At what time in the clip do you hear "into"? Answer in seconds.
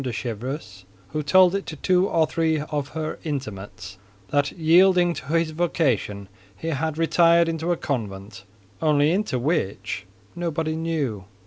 7.47-7.71, 9.11-9.37